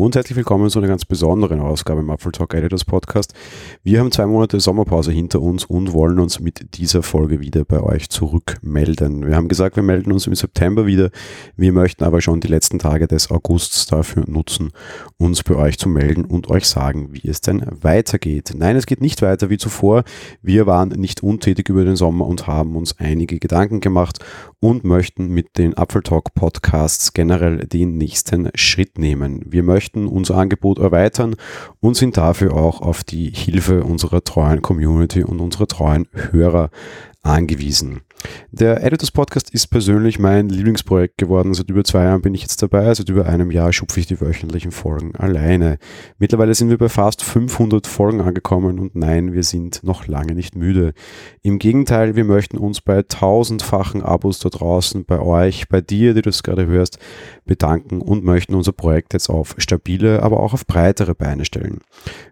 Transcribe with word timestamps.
Und 0.00 0.16
herzlich 0.16 0.34
willkommen 0.34 0.70
zu 0.70 0.78
einer 0.78 0.88
ganz 0.88 1.04
besonderen 1.04 1.60
Ausgabe 1.60 2.00
im 2.00 2.08
Apple 2.08 2.32
Talk 2.32 2.54
Editors 2.54 2.86
Podcast. 2.86 3.34
Wir 3.82 4.00
haben 4.00 4.10
zwei 4.10 4.24
Monate 4.24 4.58
Sommerpause 4.58 5.12
hinter 5.12 5.42
uns 5.42 5.66
und 5.66 5.92
wollen 5.92 6.18
uns 6.18 6.40
mit 6.40 6.78
dieser 6.78 7.02
Folge 7.02 7.40
wieder 7.40 7.66
bei 7.66 7.82
euch 7.82 8.08
zurückmelden. 8.08 9.26
Wir 9.26 9.36
haben 9.36 9.48
gesagt, 9.48 9.76
wir 9.76 9.82
melden 9.82 10.10
uns 10.10 10.26
im 10.26 10.34
September 10.34 10.86
wieder. 10.86 11.10
Wir 11.54 11.74
möchten 11.74 12.02
aber 12.04 12.22
schon 12.22 12.40
die 12.40 12.48
letzten 12.48 12.78
Tage 12.78 13.08
des 13.08 13.30
Augusts 13.30 13.84
dafür 13.88 14.24
nutzen, 14.26 14.70
uns 15.18 15.42
bei 15.42 15.54
euch 15.54 15.78
zu 15.78 15.90
melden 15.90 16.24
und 16.24 16.48
euch 16.48 16.64
sagen, 16.64 17.10
wie 17.12 17.28
es 17.28 17.42
denn 17.42 17.62
weitergeht. 17.68 18.54
Nein, 18.56 18.76
es 18.76 18.86
geht 18.86 19.02
nicht 19.02 19.20
weiter 19.20 19.50
wie 19.50 19.58
zuvor. 19.58 20.04
Wir 20.40 20.66
waren 20.66 20.88
nicht 20.88 21.22
untätig 21.22 21.68
über 21.68 21.84
den 21.84 21.96
Sommer 21.96 22.26
und 22.26 22.46
haben 22.46 22.74
uns 22.74 22.98
einige 22.98 23.38
Gedanken 23.38 23.80
gemacht 23.80 24.18
und 24.60 24.82
möchten 24.82 25.28
mit 25.28 25.58
den 25.58 25.74
Apple 25.74 26.02
Talk 26.02 26.32
Podcasts 26.32 27.12
generell 27.12 27.66
den 27.66 27.98
nächsten 27.98 28.48
Schritt 28.54 28.98
nehmen. 28.98 29.42
Wir 29.46 29.62
möchten 29.62 29.89
unser 29.94 30.36
Angebot 30.36 30.78
erweitern 30.78 31.36
und 31.80 31.96
sind 31.96 32.16
dafür 32.16 32.54
auch 32.54 32.80
auf 32.80 33.04
die 33.04 33.30
Hilfe 33.30 33.84
unserer 33.84 34.22
treuen 34.22 34.62
Community 34.62 35.22
und 35.22 35.40
unserer 35.40 35.66
treuen 35.66 36.08
Hörer 36.12 36.70
angewiesen. 37.22 38.00
Der 38.52 38.82
Editors 38.82 39.12
Podcast 39.12 39.50
ist 39.50 39.68
persönlich 39.68 40.18
mein 40.18 40.48
Lieblingsprojekt 40.48 41.18
geworden. 41.18 41.54
Seit 41.54 41.70
über 41.70 41.84
zwei 41.84 42.04
Jahren 42.04 42.20
bin 42.20 42.34
ich 42.34 42.42
jetzt 42.42 42.60
dabei. 42.62 42.92
Seit 42.92 43.08
über 43.08 43.26
einem 43.26 43.50
Jahr 43.50 43.72
schupfe 43.72 44.00
ich 44.00 44.06
die 44.06 44.20
wöchentlichen 44.20 44.72
Folgen 44.72 45.14
alleine. 45.14 45.78
Mittlerweile 46.18 46.54
sind 46.54 46.68
wir 46.68 46.76
bei 46.76 46.88
fast 46.88 47.22
500 47.22 47.86
Folgen 47.86 48.20
angekommen 48.20 48.80
und 48.80 48.96
nein, 48.96 49.32
wir 49.32 49.44
sind 49.44 49.84
noch 49.84 50.08
lange 50.08 50.34
nicht 50.34 50.56
müde. 50.56 50.94
Im 51.42 51.58
Gegenteil, 51.58 52.16
wir 52.16 52.24
möchten 52.24 52.58
uns 52.58 52.80
bei 52.80 53.02
tausendfachen 53.02 54.02
Abos 54.02 54.40
da 54.40 54.48
draußen, 54.48 55.04
bei 55.04 55.20
euch, 55.20 55.68
bei 55.68 55.80
dir, 55.80 56.14
die 56.14 56.22
du 56.22 56.30
es 56.30 56.42
gerade 56.42 56.66
hörst, 56.66 56.98
bedanken 57.46 58.00
und 58.00 58.24
möchten 58.24 58.54
unser 58.54 58.72
Projekt 58.72 59.12
jetzt 59.12 59.30
auf 59.30 59.54
stabile, 59.58 60.22
aber 60.22 60.40
auch 60.40 60.54
auf 60.54 60.66
breitere 60.66 61.14
Beine 61.14 61.44
stellen. 61.44 61.80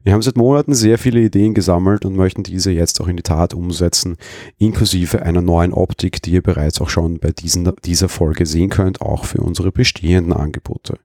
Wir 0.03 0.13
haben 0.13 0.23
seit 0.23 0.37
Monaten 0.37 0.75
sehr 0.75 0.99
viele 0.99 1.21
Ideen 1.21 1.55
gesammelt 1.55 2.05
und 2.05 2.17
möchten 2.17 2.43
diese 2.43 2.71
jetzt 2.73 3.01
auch 3.01 3.09
in 3.09 3.17
die 3.17 3.23
Tat 3.23 3.55
umsetzen, 3.55 4.17
inklusive 4.59 5.23
einer 5.23 5.41
neuen 5.41 5.73
Optik, 5.79 6.23
die 6.23 6.33
ihr 6.33 6.43
bereits 6.43 6.81
auch 6.81 6.91
schon 6.91 7.19
bei 7.19 7.31
diesen, 7.31 7.71
dieser 7.85 8.09
Folge 8.09 8.47
sehen 8.47 8.71
könnt, 8.71 9.01
auch 9.01 9.25
für 9.25 9.41
unsere 9.41 9.73
bestehenden 9.73 10.33
Angebote. 10.33 10.99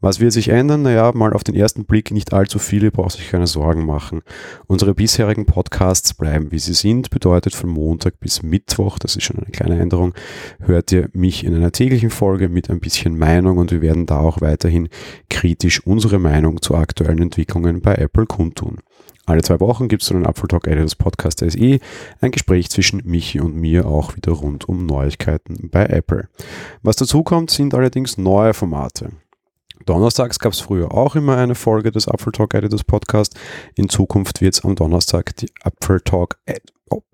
Was 0.00 0.20
wird 0.20 0.32
sich 0.32 0.48
ändern? 0.48 0.82
Naja, 0.82 1.12
mal 1.14 1.32
auf 1.32 1.44
den 1.44 1.54
ersten 1.54 1.84
Blick 1.84 2.10
nicht 2.10 2.32
allzu 2.32 2.58
viele, 2.58 2.90
braucht 2.90 3.12
sich 3.12 3.30
keine 3.30 3.46
Sorgen 3.46 3.86
machen. 3.86 4.22
Unsere 4.66 4.94
bisherigen 4.94 5.46
Podcasts 5.46 6.14
bleiben 6.14 6.50
wie 6.50 6.58
sie 6.58 6.74
sind, 6.74 7.10
bedeutet 7.10 7.54
von 7.54 7.70
Montag 7.70 8.18
bis 8.20 8.42
Mittwoch, 8.42 8.98
das 8.98 9.16
ist 9.16 9.24
schon 9.24 9.38
eine 9.38 9.50
kleine 9.50 9.78
Änderung, 9.78 10.14
hört 10.60 10.92
ihr 10.92 11.08
mich 11.12 11.44
in 11.44 11.54
einer 11.54 11.72
täglichen 11.72 12.10
Folge 12.10 12.48
mit 12.48 12.70
ein 12.70 12.80
bisschen 12.80 13.18
Meinung 13.18 13.58
und 13.58 13.70
wir 13.70 13.82
werden 13.82 14.06
da 14.06 14.18
auch 14.18 14.40
weiterhin 14.40 14.88
kritisch 15.30 15.86
unsere 15.86 16.18
Meinung 16.18 16.62
zu 16.62 16.74
aktuellen 16.74 17.22
Entwicklungen 17.22 17.80
bei 17.80 17.94
Apple 17.94 18.26
kundtun. 18.26 18.78
Alle 19.24 19.42
zwei 19.42 19.60
Wochen 19.60 19.88
gibt 19.88 20.02
es 20.02 20.08
so 20.08 20.14
einen 20.14 20.24
Apple 20.24 20.48
Talk 20.48 20.66
Editors 20.66 20.96
Podcast 20.96 21.38
SE, 21.38 21.78
ein 22.20 22.30
Gespräch 22.32 22.70
zwischen 22.70 23.02
Michi 23.04 23.40
und 23.40 23.54
mir 23.54 23.86
auch 23.86 24.16
wieder 24.16 24.32
rund 24.32 24.68
um 24.68 24.84
Neuigkeiten 24.84 25.70
bei 25.70 25.86
Apple. 25.86 26.28
Was 26.82 26.96
dazu 26.96 27.22
kommt, 27.22 27.50
sind 27.50 27.74
allerdings 27.74 28.18
neue 28.18 28.52
Formate. 28.52 29.12
Donnerstags 29.86 30.38
gab 30.38 30.52
es 30.52 30.60
früher 30.60 30.92
auch 30.92 31.16
immer 31.16 31.36
eine 31.36 31.54
Folge 31.54 31.90
des 31.90 32.06
Apple 32.06 32.32
Talk 32.32 32.54
Editors 32.54 32.84
Podcast. 32.84 33.38
In 33.74 33.88
Zukunft 33.88 34.40
wird 34.40 34.54
es 34.54 34.64
am 34.64 34.74
Donnerstag 34.74 35.36
die 35.36 35.50
Apple 35.64 36.02
Talk 36.02 36.38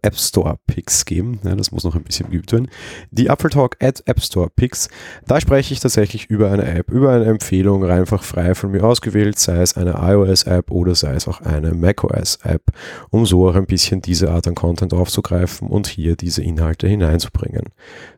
App 0.08 0.16
Store 0.16 0.58
Picks 0.66 1.04
geben. 1.04 1.38
Ja, 1.44 1.54
das 1.54 1.70
muss 1.70 1.84
noch 1.84 1.94
ein 1.94 2.02
bisschen 2.02 2.30
geübt 2.30 2.50
werden. 2.52 2.68
Die 3.10 3.26
Apple 3.26 3.50
Talk 3.50 3.76
at 3.82 4.02
App 4.06 4.22
Store 4.22 4.48
Picks. 4.48 4.88
Da 5.26 5.38
spreche 5.38 5.74
ich 5.74 5.80
tatsächlich 5.80 6.30
über 6.30 6.50
eine 6.50 6.64
App, 6.64 6.90
über 6.90 7.12
eine 7.12 7.26
Empfehlung, 7.26 7.84
einfach 7.84 8.22
frei 8.22 8.54
von 8.54 8.70
mir 8.70 8.84
ausgewählt, 8.84 9.38
sei 9.38 9.60
es 9.60 9.76
eine 9.76 9.98
iOS 10.00 10.44
App 10.44 10.70
oder 10.70 10.94
sei 10.94 11.12
es 11.14 11.28
auch 11.28 11.42
eine 11.42 11.74
macOS 11.74 12.36
App, 12.42 12.62
um 13.10 13.26
so 13.26 13.46
auch 13.46 13.54
ein 13.54 13.66
bisschen 13.66 14.00
diese 14.00 14.30
Art 14.30 14.48
an 14.48 14.54
Content 14.54 14.94
aufzugreifen 14.94 15.68
und 15.68 15.86
hier 15.86 16.16
diese 16.16 16.42
Inhalte 16.42 16.88
hineinzubringen. 16.88 17.64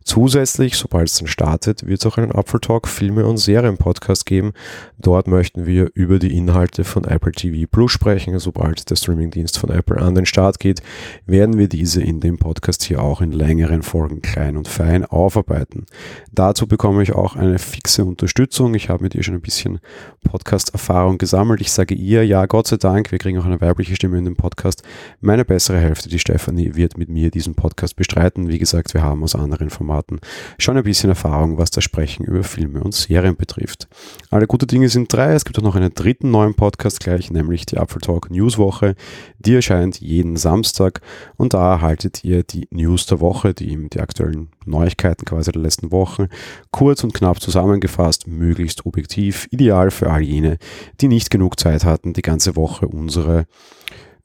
Zusätzlich, 0.04 0.76
sobald 0.76 1.08
es 1.08 1.18
dann 1.18 1.26
startet, 1.26 1.86
wird 1.86 2.00
es 2.00 2.06
auch 2.06 2.18
einen 2.18 2.30
Apple 2.30 2.60
Talk 2.60 2.86
Filme 2.86 3.26
und 3.26 3.38
Serien 3.38 3.78
Podcast 3.78 4.26
geben. 4.26 4.52
Dort 4.98 5.26
möchten 5.26 5.66
wir 5.66 5.90
über 5.94 6.18
die 6.18 6.36
Inhalte 6.36 6.84
von 6.84 7.04
Apple 7.04 7.32
TV 7.32 7.66
Plus 7.70 7.92
sprechen. 7.92 8.38
Sobald 8.38 8.88
der 8.90 8.96
Streamingdienst 8.96 9.58
von 9.58 9.70
Apple 9.70 9.98
an 9.98 10.14
den 10.14 10.26
Start 10.26 10.58
geht, 10.60 10.82
werden 11.26 11.58
wir 11.58 11.68
diese 11.80 12.02
in 12.02 12.20
dem 12.20 12.36
Podcast 12.36 12.82
hier 12.82 13.00
auch 13.00 13.22
in 13.22 13.32
längeren 13.32 13.82
Folgen 13.82 14.20
klein 14.20 14.58
und 14.58 14.68
fein 14.68 15.02
aufarbeiten. 15.02 15.86
Dazu 16.30 16.66
bekomme 16.66 17.02
ich 17.02 17.14
auch 17.14 17.36
eine 17.36 17.58
fixe 17.58 18.04
Unterstützung. 18.04 18.74
Ich 18.74 18.90
habe 18.90 19.02
mit 19.02 19.14
ihr 19.14 19.22
schon 19.22 19.34
ein 19.34 19.40
bisschen 19.40 19.80
Podcast-Erfahrung 20.22 21.16
gesammelt. 21.16 21.62
Ich 21.62 21.72
sage 21.72 21.94
ihr, 21.94 22.26
ja, 22.26 22.44
Gott 22.44 22.66
sei 22.66 22.76
Dank, 22.76 23.10
wir 23.12 23.18
kriegen 23.18 23.38
auch 23.38 23.46
eine 23.46 23.62
weibliche 23.62 23.96
Stimme 23.96 24.18
in 24.18 24.26
dem 24.26 24.36
Podcast. 24.36 24.82
Meine 25.22 25.46
bessere 25.46 25.78
Hälfte, 25.78 26.10
die 26.10 26.18
Stefanie, 26.18 26.74
wird 26.74 26.98
mit 26.98 27.08
mir 27.08 27.30
diesen 27.30 27.54
Podcast 27.54 27.96
bestreiten. 27.96 28.48
Wie 28.48 28.58
gesagt, 28.58 28.92
wir 28.92 29.02
haben 29.02 29.24
aus 29.24 29.34
anderen 29.34 29.70
Formaten 29.70 30.20
schon 30.58 30.76
ein 30.76 30.84
bisschen 30.84 31.08
Erfahrung, 31.08 31.56
was 31.56 31.70
das 31.70 31.82
Sprechen 31.82 32.26
über 32.26 32.44
Filme 32.44 32.84
und 32.84 32.94
Serien 32.94 33.36
betrifft. 33.36 33.88
Alle 34.28 34.46
gute 34.46 34.66
Dinge 34.66 34.90
sind 34.90 35.10
drei. 35.10 35.32
Es 35.32 35.46
gibt 35.46 35.58
auch 35.58 35.62
noch 35.62 35.76
einen 35.76 35.94
dritten 35.94 36.30
neuen 36.30 36.52
Podcast 36.52 37.00
gleich, 37.00 37.30
nämlich 37.30 37.64
die 37.64 37.76
Apple 37.76 38.02
Talk 38.02 38.30
Newswoche. 38.30 38.96
Die 39.38 39.54
erscheint 39.54 39.98
jeden 40.02 40.36
Samstag 40.36 41.00
und 41.38 41.54
da 41.54 41.59
erhaltet 41.60 42.24
ihr 42.24 42.42
die 42.42 42.68
News 42.70 43.06
der 43.06 43.20
Woche, 43.20 43.54
die, 43.54 43.88
die 43.88 44.00
aktuellen 44.00 44.50
Neuigkeiten 44.66 45.24
quasi 45.24 45.52
der 45.52 45.62
letzten 45.62 45.92
Wochen, 45.92 46.28
kurz 46.70 47.04
und 47.04 47.14
knapp 47.14 47.40
zusammengefasst, 47.40 48.26
möglichst 48.26 48.86
objektiv, 48.86 49.48
ideal 49.50 49.90
für 49.90 50.10
all 50.10 50.22
jene, 50.22 50.58
die 51.00 51.08
nicht 51.08 51.30
genug 51.30 51.58
Zeit 51.58 51.84
hatten, 51.84 52.12
die 52.12 52.22
ganze 52.22 52.56
Woche 52.56 52.88
unsere 52.88 53.46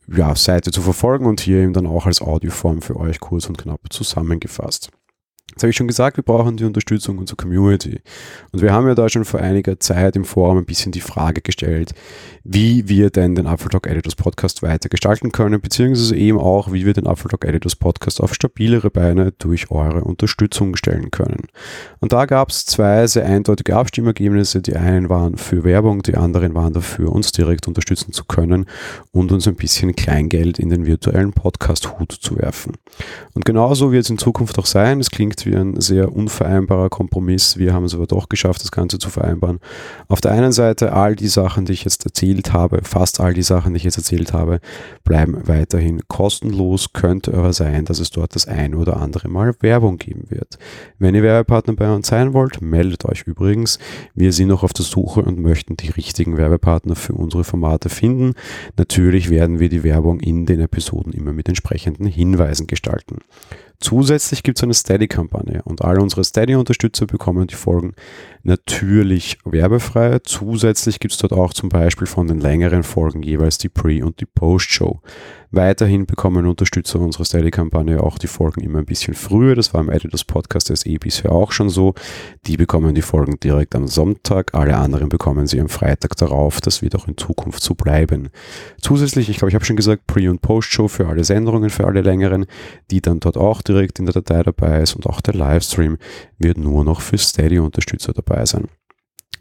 ja, 0.08 0.36
Seite 0.36 0.72
zu 0.72 0.82
verfolgen 0.82 1.26
und 1.26 1.42
hier 1.42 1.58
eben 1.58 1.74
dann 1.74 1.88
auch 1.88 2.06
als 2.06 2.22
Audioform 2.22 2.82
für 2.82 2.98
euch 2.98 3.20
kurz 3.20 3.48
und 3.48 3.58
knapp 3.58 3.82
zusammengefasst. 3.90 4.90
Jetzt 5.52 5.64
habe 5.64 5.70
ich 5.70 5.78
schon 5.78 5.88
gesagt, 5.88 6.18
wir 6.18 6.24
brauchen 6.24 6.58
die 6.58 6.66
Unterstützung 6.66 7.18
unserer 7.18 7.38
Community. 7.38 8.02
Und 8.52 8.62
wir 8.62 8.74
haben 8.74 8.88
ja 8.90 8.96
da 8.96 9.08
schon 9.08 9.24
vor 9.24 9.40
einiger 9.40 9.80
Zeit 9.80 10.18
im 10.18 10.26
Forum 10.26 10.58
ein 10.58 10.66
bisschen 10.66 10.92
die 10.92 11.00
Frage 11.00 11.42
gestellt, 11.42 11.94
wie 12.44 12.90
wir 12.90 13.10
denn 13.10 13.36
den 13.36 13.46
Apple 13.46 13.70
Talk 13.70 13.88
Editors 13.88 14.16
Podcast 14.16 14.64
weiter 14.64 14.90
gestalten 14.90 15.32
können, 15.32 15.62
beziehungsweise 15.62 16.16
eben 16.18 16.40
auch, 16.40 16.74
wie 16.74 16.86
wir 16.86 16.92
den 16.92 17.06
Apple 17.06 17.30
Talk 17.30 17.46
Editors 17.46 17.78
Podcast 17.78 18.20
auf 18.20 18.34
stabilere 18.34 18.90
Beine 18.90 19.32
durch 19.32 19.72
eure 19.72 20.04
Unterstützung 20.04 20.76
stellen 20.76 21.10
können. 21.10 21.48
Und 22.02 22.12
da 22.12 22.26
gab 22.26 22.50
es 22.50 22.66
zwei 22.66 23.08
sehr 23.08 23.26
eindeutige 23.26 23.78
Abstimmergebnisse. 23.78 24.62
Die 24.62 24.76
einen 24.76 25.08
waren 25.08 25.38
für 25.38 25.64
Werbung, 25.64 26.02
die 26.02 26.16
anderen 26.16 26.54
waren 26.54 26.74
dafür, 26.74 27.14
uns 27.14 27.32
direkt 27.32 27.66
unterstützen 27.68 28.12
zu 28.12 28.26
können 28.26 28.66
und 29.14 29.32
uns 29.32 29.48
ein 29.48 29.56
bisschen 29.56 29.96
Kleingeld 29.96 30.60
in 30.60 30.70
den 30.70 30.86
virtuellen 30.86 31.32
Podcast-Hut 31.32 32.12
zu 32.12 32.38
werfen. 32.38 32.74
Und 33.34 33.46
genauso 33.46 33.94
wird 33.94 34.04
es 34.04 34.10
in 34.10 34.18
Zukunft 34.18 34.60
auch 34.60 34.66
sein. 34.66 35.00
Es 35.00 35.12
klingt 35.12 35.35
wie 35.44 35.56
ein 35.56 35.82
sehr 35.82 36.14
unvereinbarer 36.14 36.90
Kompromiss. 36.90 37.58
Wir 37.58 37.74
haben 37.74 37.86
es 37.86 37.96
aber 37.96 38.06
doch 38.06 38.30
geschafft, 38.30 38.62
das 38.62 38.72
Ganze 38.72 39.00
zu 39.00 39.10
vereinbaren. 39.10 39.60
Auf 40.08 40.22
der 40.22 40.32
einen 40.32 40.52
Seite 40.52 40.94
all 40.94 41.16
die 41.16 41.28
Sachen, 41.28 41.66
die 41.66 41.74
ich 41.74 41.84
jetzt 41.84 42.06
erzählt 42.06 42.54
habe, 42.54 42.82
fast 42.84 43.20
all 43.20 43.34
die 43.34 43.42
Sachen, 43.42 43.74
die 43.74 43.78
ich 43.78 43.84
jetzt 43.84 43.98
erzählt 43.98 44.34
habe, 44.34 44.60
bleiben 45.04 45.48
weiterhin 45.48 46.08
kostenlos. 46.08 46.94
Könnte 46.94 47.34
aber 47.34 47.54
sein, 47.54 47.86
dass 47.86 48.00
es 48.00 48.12
dort 48.12 48.36
das 48.36 48.48
ein 48.48 48.76
oder 48.76 48.98
andere 48.98 49.28
Mal 49.28 49.56
Werbung 49.62 49.98
geben 49.98 50.26
wird. 50.30 50.60
Wenn 51.00 51.16
ihr 51.16 51.24
Werbepartner 51.24 51.76
bei 51.76 51.92
uns 51.92 52.08
sein 52.08 52.34
wollt, 52.34 52.62
meldet 52.62 53.06
euch 53.06 53.24
übrigens. 53.24 53.80
Wir 54.14 54.32
sind 54.32 54.50
noch 54.50 54.64
auf 54.64 54.74
der 54.74 54.86
Suche 54.86 55.22
und 55.22 55.40
möchten 55.40 55.76
die 55.76 55.90
richtigen 55.90 56.38
Werbepartner 56.38 56.96
für 56.96 57.14
unsere 57.14 57.44
Formate 57.44 57.90
finden. 57.90 58.34
Natürlich 58.78 59.30
werden 59.30 59.60
wir 59.60 59.70
die 59.70 59.84
Werbung 59.84 60.20
in 60.20 60.46
den 60.46 60.60
Episoden 60.60 61.14
immer 61.14 61.34
mit 61.34 61.48
entsprechenden 61.48 62.06
Hinweisen 62.06 62.68
gestalten. 62.68 63.20
Zusätzlich 63.80 64.44
gibt 64.44 64.58
es 64.58 64.64
eine 64.64 64.74
Steady-Kampagne 64.74 65.62
und 65.64 65.82
alle 65.82 66.02
unsere 66.02 66.24
Steady-Unterstützer 66.24 67.06
bekommen 67.06 67.48
die 67.48 67.56
Folgen 67.56 67.94
natürlich 68.46 69.40
werbefrei. 69.44 70.20
Zusätzlich 70.20 71.00
gibt 71.00 71.14
es 71.14 71.18
dort 71.20 71.34
auch 71.34 71.54
zum 71.54 71.70
Beispiel 71.70 72.08
von 72.08 72.28
den 72.28 72.40
längeren 72.40 72.84
Folgen 72.84 73.24
jeweils 73.24 73.58
die 73.58 73.70
Pre- 73.70 74.06
und 74.06 74.22
die 74.22 74.26
Post-Show. 74.26 75.02
Weiterhin 75.52 76.06
bekommen 76.06 76.48
Unterstützer 76.48 77.00
unserer 77.00 77.24
Steady-Kampagne 77.24 78.04
auch 78.04 78.18
die 78.18 78.28
Folgen 78.28 78.62
immer 78.62 78.80
ein 78.80 78.86
bisschen 78.86 79.14
früher. 79.14 79.56
Das 79.56 79.74
war 79.74 79.82
im 79.82 79.90
Editors 79.90 80.26
Podcast 80.26 80.68
SE 80.68 81.00
bisher 81.00 81.32
auch 81.32 81.54
schon 81.54 81.70
so. 81.70 81.94
Die 82.46 82.58
bekommen 82.58 82.94
die 82.94 83.02
Folgen 83.02 83.40
direkt 83.40 83.74
am 83.74 83.88
Sonntag. 83.88 84.54
Alle 84.54 84.76
anderen 84.76 85.08
bekommen 85.08 85.48
sie 85.48 85.62
am 85.62 85.70
Freitag 85.70 86.18
darauf. 86.18 86.60
Das 86.60 86.82
wird 86.82 86.96
auch 86.96 87.08
in 87.08 87.16
Zukunft 87.16 87.64
so 87.64 87.74
bleiben. 87.74 88.30
Zusätzlich, 88.82 89.30
ich 89.30 89.38
glaube, 89.38 89.50
ich 89.50 89.56
habe 89.56 89.64
schon 89.66 89.78
gesagt, 89.78 90.08
Pre- 90.08 90.30
und 90.30 90.42
Post-Show 90.42 90.90
für 90.90 91.08
alle 91.08 91.24
Sendungen, 91.24 91.70
für 91.70 91.88
alle 91.88 92.02
längeren, 92.02 92.48
die 92.92 93.00
dann 93.00 93.22
dort 93.22 93.38
auch 93.38 93.62
direkt 93.62 94.00
in 94.00 94.08
der 94.08 94.14
Datei 94.14 94.44
dabei 94.44 94.82
ist 94.82 94.94
und 94.96 95.06
auch 95.08 95.22
der 95.22 95.36
Livestream 95.36 95.98
wird 96.38 96.58
nur 96.58 96.84
noch 96.84 97.00
für 97.00 97.18
Steady-Unterstützer 97.18 98.12
dabei 98.12 98.35
sein. 98.44 98.68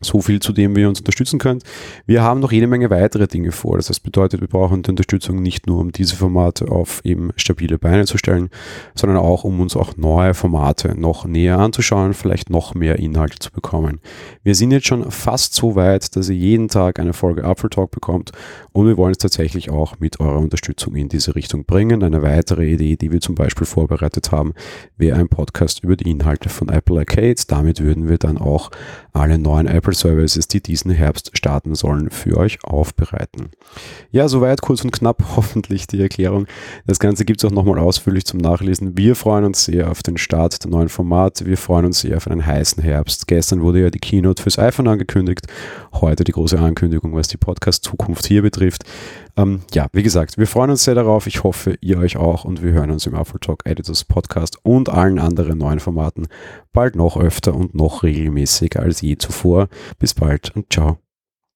So 0.04 0.20
viel 0.20 0.40
zu 0.40 0.52
dem, 0.52 0.76
wie 0.76 0.82
ihr 0.82 0.88
uns 0.88 1.00
unterstützen 1.00 1.38
könnt. 1.38 1.64
Wir 2.06 2.22
haben 2.22 2.40
noch 2.40 2.52
jede 2.52 2.66
Menge 2.66 2.90
weitere 2.90 3.26
Dinge 3.26 3.52
vor. 3.52 3.76
Das 3.76 4.00
bedeutet, 4.00 4.40
wir 4.40 4.48
brauchen 4.48 4.82
die 4.82 4.90
Unterstützung 4.90 5.42
nicht 5.42 5.66
nur, 5.66 5.80
um 5.80 5.92
diese 5.92 6.16
Formate 6.16 6.68
auf 6.68 7.00
eben 7.04 7.30
stabile 7.36 7.78
Beine 7.78 8.04
zu 8.06 8.18
stellen, 8.18 8.50
sondern 8.94 9.18
auch, 9.18 9.44
um 9.44 9.60
uns 9.60 9.76
auch 9.76 9.96
neue 9.96 10.34
Formate 10.34 10.98
noch 10.98 11.24
näher 11.24 11.58
anzuschauen, 11.58 12.14
vielleicht 12.14 12.50
noch 12.50 12.74
mehr 12.74 12.98
Inhalte 12.98 13.38
zu 13.38 13.50
bekommen. 13.50 14.00
Wir 14.42 14.54
sind 14.54 14.70
jetzt 14.70 14.86
schon 14.86 15.10
fast 15.10 15.54
so 15.54 15.74
weit, 15.74 16.16
dass 16.16 16.28
ihr 16.28 16.36
jeden 16.36 16.68
Tag 16.68 16.98
eine 16.98 17.12
Folge 17.12 17.44
Apfel 17.44 17.70
Talk 17.70 17.90
bekommt 17.90 18.32
und 18.72 18.86
wir 18.86 18.96
wollen 18.96 19.12
es 19.12 19.18
tatsächlich 19.18 19.70
auch 19.70 19.98
mit 20.00 20.20
eurer 20.20 20.38
Unterstützung 20.38 20.94
in 20.94 21.08
diese 21.08 21.34
Richtung 21.34 21.64
bringen. 21.64 22.02
Eine 22.02 22.22
weitere 22.22 22.66
Idee, 22.66 22.96
die 22.96 23.12
wir 23.12 23.20
zum 23.20 23.34
Beispiel 23.34 23.66
vorbereitet 23.66 24.32
haben, 24.32 24.54
wäre 24.96 25.18
ein 25.18 25.28
Podcast 25.28 25.82
über 25.82 25.96
die 25.96 26.10
Inhalte 26.10 26.48
von 26.48 26.68
Apple 26.68 26.98
Arcade. 26.98 27.36
Damit 27.48 27.80
würden 27.80 28.08
wir 28.08 28.18
dann 28.18 28.38
auch 28.38 28.70
alle 29.12 29.38
neuen 29.38 29.66
Apple 29.66 29.93
Services, 29.94 30.48
die 30.48 30.60
diesen 30.60 30.90
Herbst 30.90 31.30
starten 31.36 31.74
sollen, 31.74 32.10
für 32.10 32.36
euch 32.36 32.62
aufbereiten. 32.64 33.50
Ja, 34.10 34.28
soweit 34.28 34.60
kurz 34.62 34.84
und 34.84 34.90
knapp 34.90 35.22
hoffentlich 35.36 35.86
die 35.86 36.00
Erklärung. 36.00 36.46
Das 36.86 36.98
Ganze 36.98 37.24
gibt 37.24 37.42
es 37.42 37.50
auch 37.50 37.54
nochmal 37.54 37.78
ausführlich 37.78 38.24
zum 38.24 38.38
Nachlesen. 38.38 38.96
Wir 38.96 39.14
freuen 39.16 39.44
uns 39.44 39.64
sehr 39.64 39.90
auf 39.90 40.02
den 40.02 40.16
Start 40.16 40.62
der 40.64 40.70
neuen 40.70 40.88
Formate. 40.88 41.46
Wir 41.46 41.56
freuen 41.56 41.86
uns 41.86 42.00
sehr 42.00 42.16
auf 42.16 42.28
einen 42.28 42.44
heißen 42.44 42.82
Herbst. 42.82 43.26
Gestern 43.26 43.62
wurde 43.62 43.80
ja 43.80 43.90
die 43.90 43.98
Keynote 43.98 44.42
fürs 44.42 44.58
iPhone 44.58 44.88
angekündigt. 44.88 45.46
Heute 45.92 46.24
die 46.24 46.32
große 46.32 46.58
Ankündigung, 46.58 47.14
was 47.14 47.28
die 47.28 47.36
Podcast-Zukunft 47.36 48.26
hier 48.26 48.42
betrifft. 48.42 48.84
Ähm, 49.36 49.62
ja, 49.72 49.88
wie 49.92 50.02
gesagt, 50.02 50.38
wir 50.38 50.46
freuen 50.46 50.70
uns 50.70 50.84
sehr 50.84 50.94
darauf. 50.94 51.26
Ich 51.26 51.42
hoffe, 51.42 51.76
ihr 51.80 51.98
euch 51.98 52.16
auch 52.16 52.44
und 52.44 52.62
wir 52.62 52.72
hören 52.72 52.90
uns 52.90 53.06
im 53.06 53.14
Apple 53.14 53.40
Talk 53.40 53.62
Editors 53.64 54.04
Podcast 54.04 54.58
und 54.62 54.88
allen 54.88 55.18
anderen 55.18 55.58
neuen 55.58 55.80
Formaten 55.80 56.28
bald 56.72 56.94
noch 56.96 57.16
öfter 57.16 57.54
und 57.54 57.74
noch 57.74 58.02
regelmäßiger 58.02 58.80
als 58.80 59.00
je 59.00 59.16
zuvor. 59.16 59.68
Bis 59.98 60.14
bald 60.14 60.54
und 60.54 60.72
ciao. 60.72 61.03